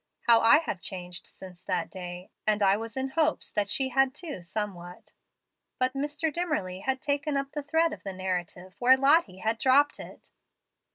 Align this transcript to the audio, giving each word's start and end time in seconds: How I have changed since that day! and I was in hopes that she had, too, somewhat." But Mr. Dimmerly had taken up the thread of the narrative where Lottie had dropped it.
How 0.21 0.41
I 0.41 0.57
have 0.57 0.81
changed 0.81 1.27
since 1.27 1.63
that 1.63 1.91
day! 1.91 2.31
and 2.47 2.63
I 2.63 2.75
was 2.75 2.97
in 2.97 3.09
hopes 3.09 3.51
that 3.51 3.69
she 3.69 3.89
had, 3.89 4.15
too, 4.15 4.41
somewhat." 4.41 5.13
But 5.77 5.93
Mr. 5.93 6.33
Dimmerly 6.33 6.79
had 6.81 7.03
taken 7.03 7.37
up 7.37 7.51
the 7.51 7.61
thread 7.61 7.93
of 7.93 8.01
the 8.01 8.11
narrative 8.13 8.73
where 8.79 8.97
Lottie 8.97 9.37
had 9.45 9.59
dropped 9.59 9.99
it. 9.99 10.31